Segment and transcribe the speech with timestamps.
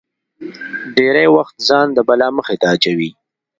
[0.95, 3.11] ډېری وخت ځان د بلا مخې ته اچوي.